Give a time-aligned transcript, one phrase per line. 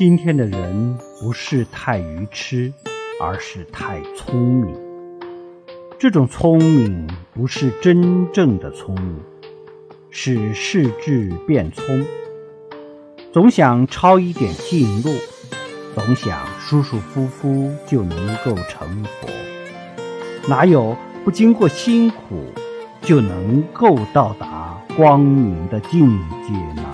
[0.00, 2.72] 今天的人不是太愚痴，
[3.20, 4.74] 而是太聪明。
[5.98, 9.20] 这种聪明不是真正的聪明，
[10.08, 12.06] 是世智变聪。
[13.30, 15.10] 总想抄一点近路，
[15.94, 19.28] 总想舒舒服服就能够成佛。
[20.48, 20.96] 哪有
[21.26, 22.46] 不经过辛苦
[23.02, 26.08] 就能够到达光明的境
[26.48, 26.90] 界呢？